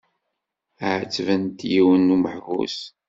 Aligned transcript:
Ɛettbent 0.97 1.59
yiwen 1.71 2.01
n 2.11 2.13
umeḥbus. 2.15 2.77